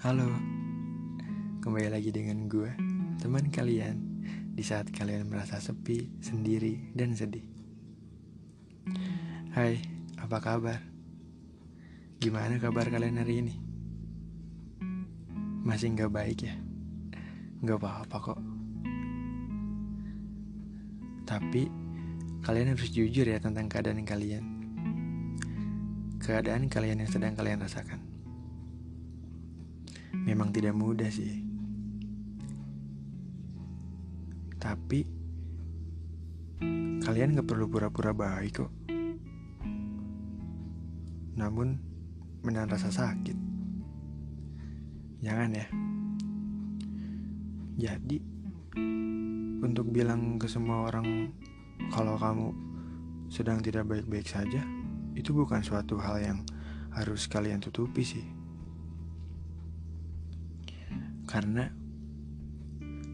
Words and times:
Halo, 0.00 0.32
kembali 1.60 1.92
lagi 1.92 2.08
dengan 2.08 2.48
gue, 2.48 2.72
teman 3.20 3.52
kalian, 3.52 4.00
di 4.56 4.64
saat 4.64 4.88
kalian 4.88 5.28
merasa 5.28 5.60
sepi, 5.60 6.08
sendiri, 6.24 6.88
dan 6.96 7.12
sedih. 7.12 7.44
Hai, 9.52 9.76
apa 10.16 10.40
kabar? 10.40 10.80
Gimana 12.16 12.56
kabar 12.56 12.88
kalian 12.88 13.20
hari 13.20 13.44
ini? 13.44 13.54
Masih 15.68 15.92
nggak 15.92 16.08
baik 16.08 16.48
ya? 16.48 16.56
Nggak 17.60 17.84
apa-apa 17.84 18.16
kok. 18.24 18.40
Tapi, 21.28 21.68
kalian 22.40 22.72
harus 22.72 22.88
jujur 22.88 23.28
ya 23.28 23.36
tentang 23.36 23.68
keadaan 23.68 24.00
kalian. 24.08 24.44
Keadaan 26.24 26.72
kalian 26.72 27.04
yang 27.04 27.10
sedang 27.12 27.36
kalian 27.36 27.60
rasakan 27.60 28.09
memang 30.14 30.50
tidak 30.50 30.74
mudah 30.74 31.08
sih. 31.10 31.44
Tapi 34.60 35.00
kalian 37.00 37.34
gak 37.34 37.48
perlu 37.48 37.66
pura-pura 37.66 38.12
baik 38.12 38.60
kok. 38.60 38.72
Namun 41.40 41.80
menahan 42.44 42.68
rasa 42.68 42.92
sakit. 42.92 43.36
Jangan 45.20 45.50
ya. 45.56 45.66
Jadi 47.80 48.20
untuk 49.60 49.88
bilang 49.88 50.36
ke 50.36 50.48
semua 50.48 50.88
orang 50.92 51.32
kalau 51.92 52.16
kamu 52.20 52.48
sedang 53.32 53.64
tidak 53.64 53.88
baik-baik 53.88 54.28
saja, 54.28 54.60
itu 55.16 55.32
bukan 55.32 55.64
suatu 55.64 55.96
hal 55.96 56.20
yang 56.20 56.38
harus 56.92 57.28
kalian 57.30 57.62
tutupi 57.62 58.04
sih. 58.04 58.39
Karena 61.30 61.62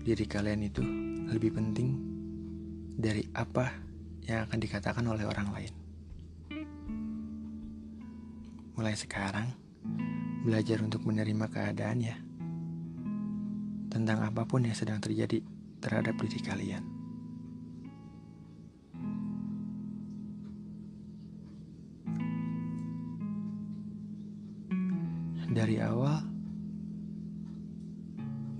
diri 0.01 0.25
kalian 0.25 0.65
itu 0.65 0.81
lebih 1.29 1.53
penting 1.53 1.89
dari 2.97 3.21
apa 3.37 3.77
yang 4.25 4.49
akan 4.49 4.57
dikatakan 4.57 5.05
oleh 5.05 5.29
orang 5.29 5.53
lain. 5.53 5.73
Mulai 8.73 8.97
sekarang, 8.97 9.53
belajar 10.49 10.81
untuk 10.81 11.05
menerima 11.05 11.45
keadaan 11.53 11.99
ya. 12.01 12.17
Tentang 13.93 14.25
apa 14.25 14.49
pun 14.49 14.65
yang 14.65 14.73
sedang 14.73 14.97
terjadi 14.97 15.45
terhadap 15.85 16.17
diri 16.17 16.41
kalian. 16.41 16.96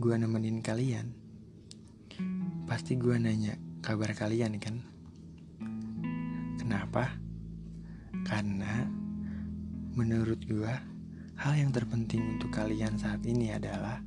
Gue 0.07 0.15
nemenin 0.15 0.63
kalian, 0.63 1.11
pasti 2.71 2.95
gue 2.95 3.19
nanya 3.19 3.59
kabar 3.83 4.15
kalian 4.15 4.55
kan? 4.63 4.79
Kenapa? 6.63 7.11
Karena 8.23 8.87
menurut 9.99 10.39
gue, 10.47 10.71
hal 11.43 11.53
yang 11.59 11.75
terpenting 11.75 12.39
untuk 12.39 12.55
kalian 12.55 12.95
saat 12.95 13.19
ini 13.27 13.51
adalah 13.51 13.99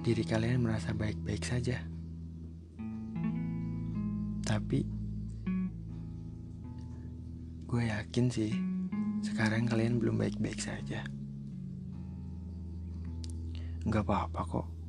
diri 0.00 0.24
kalian 0.24 0.64
merasa 0.64 0.96
baik-baik 0.96 1.44
saja. 1.44 1.84
Tapi 4.40 4.80
gue 7.68 7.82
yakin 7.84 8.26
sih 8.32 8.52
sekarang 9.20 9.68
kalian 9.68 10.00
belum 10.00 10.16
baik-baik 10.16 10.56
saja. 10.56 11.04
Gak 13.84 14.08
apa-apa 14.08 14.40
kok. 14.48 14.81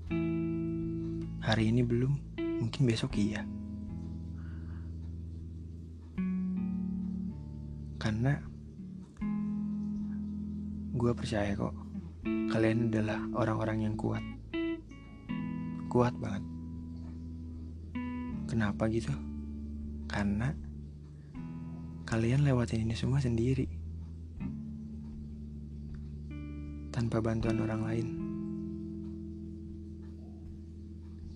Hari 1.44 1.70
ini 1.70 1.84
belum, 1.84 2.14
mungkin 2.64 2.82
besok 2.88 3.20
iya. 3.20 3.44
Karena 8.00 8.36
gue 10.96 11.12
percaya 11.12 11.52
kok, 11.56 11.76
kalian 12.24 12.88
adalah 12.88 13.20
orang-orang 13.36 13.86
yang 13.86 13.96
kuat. 14.00 14.24
Kuat 15.92 16.16
banget. 16.18 16.44
Kenapa 18.48 18.88
gitu? 18.88 19.12
Karena 20.08 20.56
kalian 22.08 22.48
lewatin 22.48 22.88
ini 22.88 22.96
semua 22.96 23.20
sendiri. 23.20 23.68
Tanpa 26.94 27.20
bantuan 27.20 27.60
orang 27.60 27.82
lain. 27.84 28.23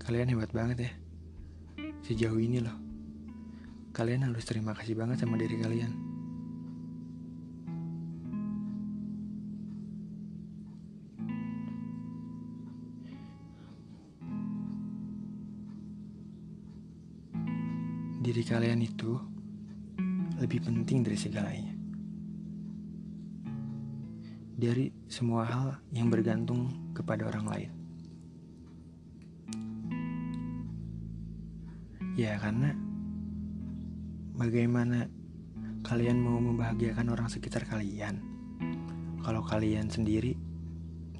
Kalian 0.08 0.32
hebat 0.32 0.56
banget 0.56 0.88
ya. 0.88 0.92
Sejauh 2.00 2.40
ini 2.40 2.64
loh. 2.64 2.72
Kalian 3.92 4.32
harus 4.32 4.48
terima 4.48 4.72
kasih 4.72 4.96
banget 4.96 5.20
sama 5.20 5.36
diri 5.36 5.60
kalian. 5.60 5.92
Diri 18.24 18.44
kalian 18.48 18.80
itu 18.88 19.12
lebih 20.40 20.64
penting 20.64 21.04
dari 21.04 21.20
segalanya. 21.20 21.76
Dari 24.56 24.88
semua 25.12 25.44
hal 25.44 25.84
yang 25.92 26.08
bergantung 26.08 26.96
kepada 26.96 27.28
orang 27.28 27.48
lain. 27.52 27.77
Ya 32.18 32.34
karena 32.42 32.74
bagaimana 34.34 35.06
kalian 35.86 36.18
mau 36.18 36.42
membahagiakan 36.42 37.14
orang 37.14 37.30
sekitar 37.30 37.70
kalian 37.70 38.26
kalau 39.22 39.46
kalian 39.46 39.86
sendiri 39.86 40.34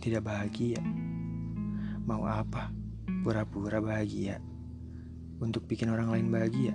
tidak 0.02 0.26
bahagia? 0.26 0.82
Mau 2.02 2.26
apa? 2.26 2.74
Pura-pura 3.22 3.78
bahagia 3.78 4.42
untuk 5.38 5.70
bikin 5.70 5.94
orang 5.94 6.10
lain 6.10 6.34
bahagia? 6.34 6.74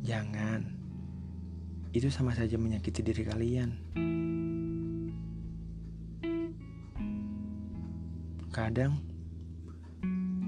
Jangan. 0.00 0.72
Itu 1.92 2.08
sama 2.08 2.32
saja 2.32 2.56
menyakiti 2.56 3.04
diri 3.04 3.28
kalian. 3.28 3.70
Kadang 8.48 9.04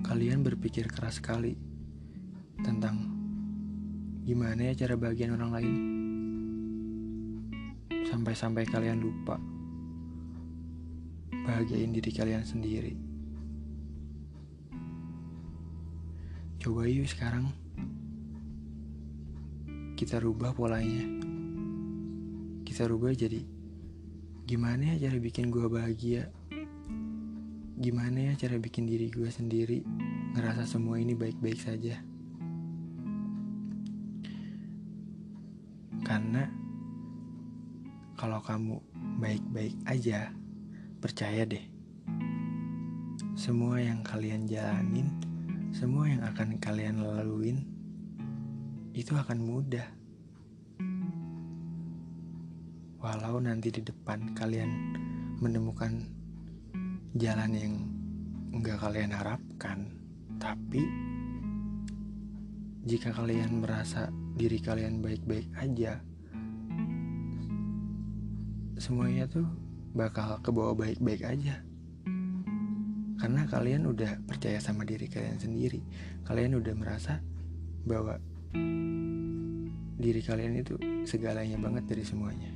kalian 0.00 0.40
berpikir 0.40 0.88
keras 0.88 1.20
sekali 1.20 1.73
tentang 2.64 2.96
gimana 4.24 4.72
ya 4.72 4.88
cara 4.88 4.96
bagian 4.96 5.36
orang 5.36 5.52
lain. 5.52 5.74
Sampai-sampai 8.08 8.64
kalian 8.64 9.04
lupa 9.04 9.36
bahagiain 11.44 11.92
diri 11.92 12.08
kalian 12.08 12.40
sendiri. 12.40 12.96
Coba 16.56 16.88
yuk 16.88 17.04
sekarang 17.04 17.52
kita 20.00 20.16
rubah 20.24 20.56
polanya. 20.56 21.04
Kita 22.64 22.88
rubah 22.88 23.12
jadi 23.12 23.44
gimana 24.48 24.96
ya 24.96 25.08
cara 25.08 25.20
bikin 25.20 25.52
gue 25.52 25.68
bahagia? 25.68 26.32
Gimana 27.76 28.32
ya 28.32 28.40
cara 28.40 28.56
bikin 28.56 28.88
diri 28.88 29.12
gue 29.12 29.28
sendiri 29.28 29.84
ngerasa 30.32 30.64
semua 30.64 30.96
ini 30.96 31.12
baik-baik 31.12 31.60
saja? 31.60 32.13
Karena 36.34 36.50
kalau 38.18 38.42
kamu 38.42 38.74
baik-baik 39.22 39.78
aja, 39.86 40.34
percaya 40.98 41.46
deh. 41.46 41.62
Semua 43.38 43.78
yang 43.78 44.02
kalian 44.02 44.50
jalanin, 44.50 45.14
semua 45.70 46.10
yang 46.10 46.26
akan 46.26 46.58
kalian 46.58 47.06
laluin, 47.06 47.62
itu 48.98 49.14
akan 49.14 49.46
mudah. 49.46 49.86
Walau 52.98 53.38
nanti 53.38 53.70
di 53.70 53.86
depan 53.86 54.34
kalian 54.34 54.74
menemukan 55.38 56.02
jalan 57.14 57.52
yang 57.54 57.74
enggak 58.50 58.82
kalian 58.82 59.14
harapkan, 59.14 59.86
tapi 60.42 60.82
jika 62.82 63.14
kalian 63.14 63.62
merasa 63.62 64.10
diri 64.34 64.58
kalian 64.58 64.98
baik-baik 64.98 65.46
aja, 65.62 66.02
semuanya 68.78 69.30
tuh 69.30 69.46
bakal 69.94 70.42
ke 70.42 70.50
bawah 70.50 70.74
baik-baik 70.74 71.22
aja. 71.22 71.62
Karena 73.14 73.46
kalian 73.46 73.88
udah 73.88 74.20
percaya 74.26 74.58
sama 74.58 74.82
diri 74.82 75.06
kalian 75.06 75.38
sendiri. 75.38 75.80
Kalian 76.26 76.58
udah 76.58 76.74
merasa 76.76 77.22
bahwa 77.86 78.18
diri 79.94 80.20
kalian 80.20 80.60
itu 80.60 80.74
segalanya 81.06 81.56
banget 81.56 81.84
dari 81.88 82.04
semuanya. 82.04 82.52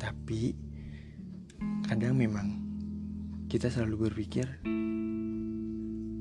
Tapi 0.00 0.54
kadang 1.90 2.16
memang 2.16 2.56
kita 3.50 3.66
selalu 3.66 4.08
berpikir 4.08 4.46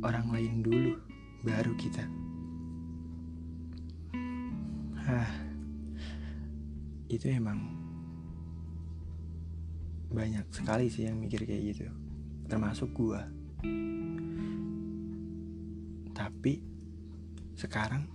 orang 0.01 0.27
lain 0.33 0.65
dulu 0.65 0.97
baru 1.45 1.73
kita. 1.77 2.03
Hah, 5.05 5.48
itu 7.09 7.25
emang 7.25 7.57
banyak 10.13 10.45
sekali 10.53 10.89
sih 10.93 11.09
yang 11.09 11.17
mikir 11.17 11.41
kayak 11.45 11.73
gitu, 11.73 11.85
termasuk 12.45 12.93
gua. 12.93 13.25
Tapi 16.13 16.53
sekarang 17.57 18.05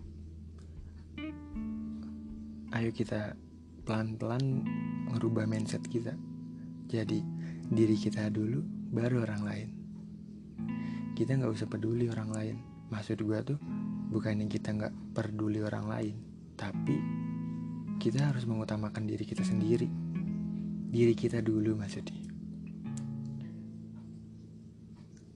ayo 2.74 2.90
kita 2.90 3.34
pelan-pelan 3.82 4.62
merubah 5.10 5.46
mindset 5.46 5.82
kita. 5.86 6.14
Jadi 6.86 7.22
diri 7.70 7.98
kita 7.98 8.30
dulu 8.30 8.62
baru 8.94 9.26
orang 9.26 9.42
lain. 9.42 9.68
Kita 11.14 11.34
nggak 11.34 11.50
usah 11.50 11.66
peduli 11.70 12.06
orang 12.10 12.30
lain. 12.30 12.56
Maksud 12.90 13.22
gua 13.26 13.42
tuh 13.42 13.58
bukannya 14.10 14.46
kita 14.46 14.70
nggak 14.74 14.94
peduli 15.14 15.62
orang 15.62 15.86
lain, 15.90 16.16
tapi 16.54 16.98
kita 17.98 18.30
harus 18.32 18.44
mengutamakan 18.44 19.06
diri 19.06 19.24
kita 19.26 19.42
sendiri. 19.42 19.88
Diri 20.94 21.14
kita 21.18 21.42
dulu 21.42 21.74
maksudnya. 21.74 22.22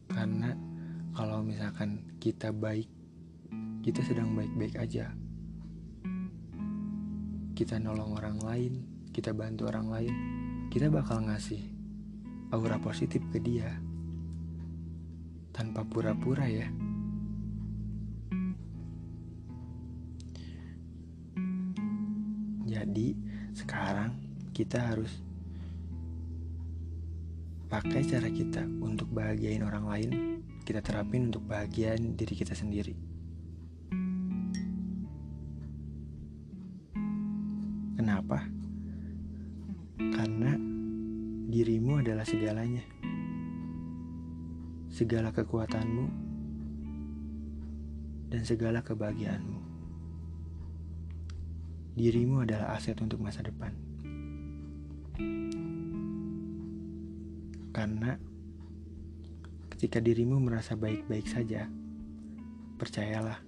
Karena 0.09 0.55
kalau 1.15 1.43
misalkan 1.43 2.19
kita 2.23 2.51
baik 2.55 2.87
kita 3.89 4.05
sedang 4.05 4.37
baik-baik 4.37 4.77
aja. 4.77 5.15
Kita 7.57 7.81
nolong 7.81 8.21
orang 8.21 8.39
lain, 8.45 8.73
kita 9.17 9.33
bantu 9.33 9.67
orang 9.71 9.89
lain, 9.89 10.15
kita 10.69 10.93
bakal 10.93 11.25
ngasih 11.25 11.63
aura 12.53 12.77
positif 12.79 13.25
ke 13.33 13.41
dia. 13.41 13.81
Tanpa 15.57 15.89
pura-pura 15.89 16.47
ya. 16.47 16.69
Jadi, 22.69 23.17
sekarang 23.57 24.13
kita 24.53 24.93
harus 24.93 25.25
pakai 27.73 28.05
cara 28.05 28.29
kita 28.29 28.61
untuk 28.85 29.09
bahagiain 29.09 29.65
orang 29.65 29.89
lain, 29.89 30.11
kita 30.69 30.85
terapin 30.85 31.33
untuk 31.33 31.49
bahagiain 31.49 32.13
diri 32.13 32.37
kita 32.37 32.53
sendiri. 32.53 32.93
Kenapa? 37.97 38.45
Karena 39.97 40.53
dirimu 41.49 42.05
adalah 42.05 42.29
segalanya. 42.29 42.85
Segala 44.93 45.33
kekuatanmu 45.33 46.07
dan 48.29 48.43
segala 48.45 48.85
kebahagiaanmu. 48.85 49.58
Dirimu 51.99 52.47
adalah 52.47 52.79
aset 52.79 52.95
untuk 53.03 53.19
masa 53.19 53.43
depan. 53.43 53.75
Karena 57.75 58.15
ketika 59.75 59.99
dirimu 59.99 60.39
merasa 60.39 60.79
baik-baik 60.79 61.27
saja, 61.27 61.67
percayalah, 62.79 63.43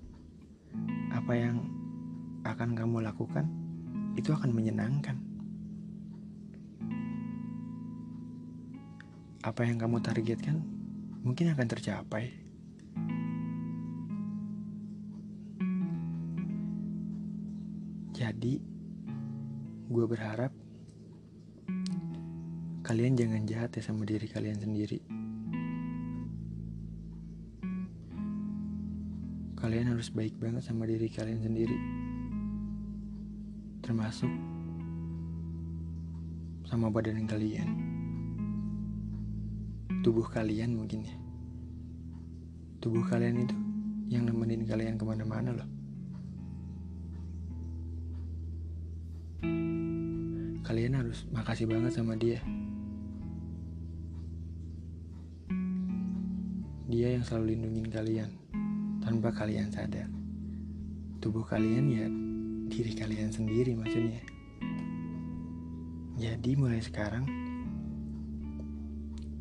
apa 1.14 1.32
yang 1.38 1.62
akan 2.42 2.74
kamu 2.74 3.06
lakukan 3.06 3.46
itu 4.18 4.34
akan 4.34 4.50
menyenangkan. 4.50 5.14
Apa 9.46 9.62
yang 9.62 9.78
kamu 9.78 10.02
targetkan 10.02 10.58
mungkin 11.22 11.54
akan 11.54 11.66
tercapai. 11.70 12.49
Jadi, 18.20 18.60
gue 19.88 20.04
berharap 20.04 20.52
kalian 22.84 23.16
jangan 23.16 23.48
jahat 23.48 23.72
ya 23.72 23.80
sama 23.80 24.04
diri 24.04 24.28
kalian 24.28 24.60
sendiri. 24.60 25.00
Kalian 29.56 29.96
harus 29.96 30.12
baik 30.12 30.36
banget 30.36 30.68
sama 30.68 30.84
diri 30.84 31.08
kalian 31.08 31.40
sendiri. 31.40 31.80
Termasuk 33.80 34.28
sama 36.68 36.92
badan 36.92 37.24
kalian. 37.24 37.72
Tubuh 40.04 40.28
kalian 40.28 40.76
mungkin 40.76 41.08
ya. 41.08 41.16
Tubuh 42.84 43.00
kalian 43.08 43.48
itu 43.48 43.56
yang 44.12 44.28
nemenin 44.28 44.68
kalian 44.68 45.00
ke 45.00 45.08
mana-mana 45.08 45.56
loh 45.56 45.79
kalian 50.70 51.02
harus 51.02 51.26
makasih 51.34 51.66
banget 51.66 51.98
sama 51.98 52.14
dia 52.14 52.38
dia 56.86 57.18
yang 57.18 57.26
selalu 57.26 57.58
lindungin 57.58 57.90
kalian 57.90 58.30
tanpa 59.02 59.34
kalian 59.34 59.66
sadar 59.74 60.06
tubuh 61.20 61.42
kalian 61.42 61.86
ya 61.90 62.06
diri 62.70 62.94
kalian 62.94 63.28
sendiri 63.34 63.74
maksudnya. 63.74 64.22
Jadi 66.16 66.50
mulai 66.54 66.78
sekarang 66.78 67.26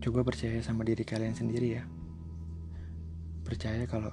coba 0.02 0.26
percaya 0.26 0.58
sama 0.66 0.82
diri 0.82 1.06
kalian 1.06 1.38
sendiri 1.38 1.78
ya. 1.78 1.84
Percaya 3.46 3.86
kalau 3.86 4.12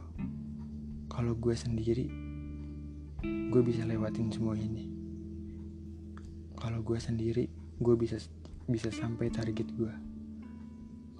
kalau 1.08 1.32
gue 1.32 1.56
sendiri 1.56 2.06
gue 3.24 3.62
bisa 3.64 3.82
lewatin 3.88 4.28
semua 4.28 4.54
ini. 4.54 4.95
Kalau 6.56 6.80
gue 6.80 6.96
sendiri 6.96 7.44
gue 7.76 7.94
bisa 8.00 8.16
bisa 8.66 8.88
sampai 8.88 9.28
target 9.28 9.68
gue. 9.76 9.94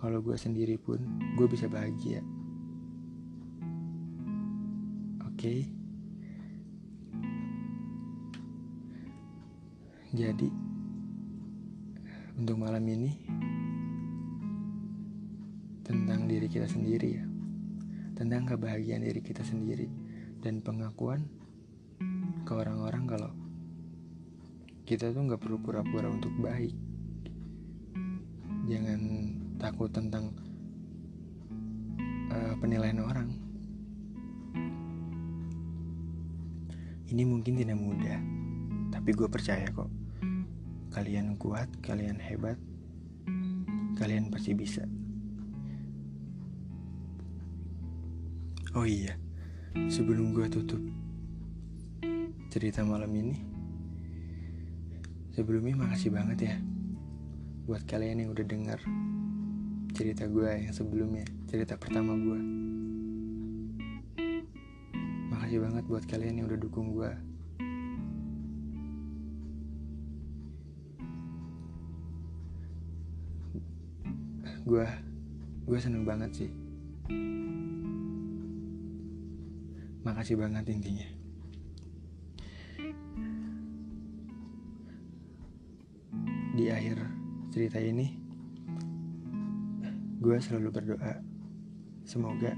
Kalau 0.00 0.19
gue 0.25 0.37
sendiri 0.37 0.81
pun 0.81 0.99
gue 1.37 1.47
bisa 1.47 1.69
bahagia. 1.69 2.25
Oke. 5.29 5.37
Okay? 5.37 5.61
Jadi, 10.17 10.49
untuk 12.41 12.56
malam 12.56 12.81
ini 12.89 13.13
tentang 15.84 16.25
diri 16.25 16.49
kita 16.49 16.65
sendiri 16.65 17.08
ya, 17.20 17.25
tentang 18.17 18.49
kebahagiaan 18.49 19.05
diri 19.05 19.20
kita 19.20 19.44
sendiri 19.44 19.84
dan 20.41 20.65
pengakuan 20.65 21.29
ke 22.49 22.53
orang-orang 22.56 23.05
kalau 23.05 23.31
kita 24.86 25.10
tuh 25.10 25.26
nggak 25.26 25.43
perlu 25.43 25.58
pura-pura 25.58 26.06
untuk 26.06 26.31
baik. 26.38 26.70
Jangan 28.70 29.00
takut 29.58 29.90
tentang 29.90 30.31
uh, 32.31 32.55
penilaian 32.62 33.02
orang. 33.02 33.34
Ini 37.10 37.22
mungkin 37.26 37.58
tidak 37.58 37.78
mudah, 37.78 38.19
tapi 38.94 39.10
gue 39.14 39.26
percaya 39.31 39.66
kok 39.70 39.90
Kalian 40.94 41.34
kuat, 41.36 41.69
kalian 41.82 42.16
hebat, 42.22 42.56
kalian 43.98 44.31
pasti 44.31 44.55
bisa. 44.55 44.86
Oh 48.72 48.86
iya, 48.86 49.19
sebelum 49.90 50.32
gue 50.32 50.46
tutup 50.48 50.81
cerita 52.48 52.81
malam 52.81 53.12
ini, 53.12 53.56
sebelumnya 55.36 55.76
makasih 55.76 56.16
banget 56.16 56.48
ya 56.48 56.55
buat 57.69 57.84
kalian 57.84 58.24
yang 58.24 58.32
udah 58.32 58.46
denger 58.48 58.81
cerita 59.93 60.24
gue 60.28 60.48
yang 60.48 60.72
sebelumnya, 60.76 61.24
cerita 61.48 61.76
pertama 61.76 62.16
gue. 62.16 62.40
Makasih 65.28 65.60
banget 65.60 65.84
buat 65.88 66.05
kalian 66.08 66.40
yang 66.40 66.48
udah 66.48 66.60
dukung 66.60 66.96
gue 66.96 67.12
gue 74.64 74.86
gue 75.69 75.78
seneng 75.81 76.08
banget 76.08 76.32
sih. 76.32 76.50
Makasih 80.00 80.40
banget 80.40 80.64
intinya 80.72 81.16
cerita 87.56 87.81
ini 87.81 88.20
gue 90.20 90.36
selalu 90.36 90.69
berdoa 90.69 91.25
semoga 92.05 92.53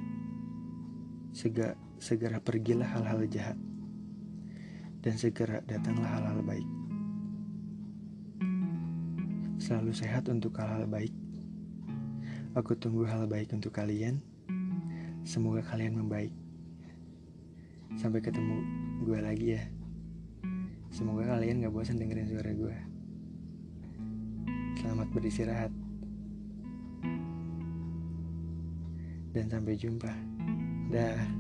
sega, 1.31 1.79
segera 2.03 2.43
pergilah 2.43 2.99
hal-hal 2.99 3.23
jahat 3.31 3.55
dan 4.99 5.15
segera 5.15 5.63
datanglah 5.71 6.11
hal-hal 6.19 6.43
baik 6.43 6.67
Selalu 9.59 9.93
sehat 9.93 10.25
untuk 10.33 10.57
hal-hal 10.57 10.89
baik. 10.89 11.13
Aku 12.57 12.73
tunggu 12.73 13.05
hal 13.05 13.29
baik 13.29 13.53
untuk 13.53 13.77
kalian. 13.77 14.23
Semoga 15.29 15.61
kalian 15.61 15.99
membaik. 15.99 16.33
Sampai 18.01 18.25
ketemu 18.25 18.65
gue 19.05 19.19
lagi 19.21 19.61
ya. 19.61 19.63
Semoga 20.89 21.37
kalian 21.37 21.61
gak 21.61 21.75
bosan 21.75 22.01
dengerin 22.01 22.33
suara 22.33 22.49
gue. 22.55 22.88
Selamat 24.79 25.11
beristirahat. 25.11 25.75
Dan 29.35 29.51
sampai 29.51 29.75
jumpa. 29.75 30.11
Dah. 30.95 31.38